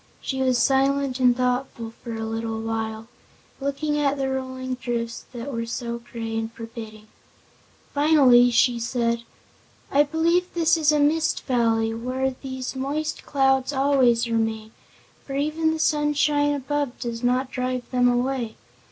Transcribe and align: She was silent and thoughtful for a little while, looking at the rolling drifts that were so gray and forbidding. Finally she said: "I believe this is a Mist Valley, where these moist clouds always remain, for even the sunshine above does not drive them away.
She 0.19 0.41
was 0.41 0.57
silent 0.57 1.19
and 1.19 1.37
thoughtful 1.37 1.93
for 2.03 2.15
a 2.15 2.25
little 2.25 2.59
while, 2.59 3.07
looking 3.59 3.99
at 3.99 4.17
the 4.17 4.31
rolling 4.31 4.73
drifts 4.73 5.25
that 5.31 5.53
were 5.53 5.67
so 5.67 5.99
gray 5.99 6.35
and 6.35 6.51
forbidding. 6.51 7.05
Finally 7.93 8.49
she 8.49 8.79
said: 8.79 9.21
"I 9.91 10.01
believe 10.01 10.51
this 10.55 10.75
is 10.75 10.91
a 10.91 10.99
Mist 10.99 11.41
Valley, 11.43 11.93
where 11.93 12.33
these 12.41 12.75
moist 12.75 13.27
clouds 13.27 13.73
always 13.73 14.27
remain, 14.27 14.71
for 15.23 15.35
even 15.35 15.69
the 15.71 15.79
sunshine 15.79 16.55
above 16.55 16.99
does 16.99 17.21
not 17.23 17.51
drive 17.51 17.83
them 17.91 18.09
away. 18.09 18.55